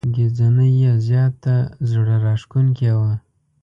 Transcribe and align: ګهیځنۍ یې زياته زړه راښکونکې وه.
ګهیځنۍ 0.13 0.71
یې 0.81 0.93
زياته 1.07 1.55
زړه 1.89 2.15
راښکونکې 2.25 2.91
وه. 2.99 3.13